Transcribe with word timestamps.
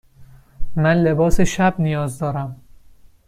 من 0.75 0.97
لباس 1.03 1.41
شب 1.41 1.73
نیاز 1.79 2.19
دارم. 2.19 2.61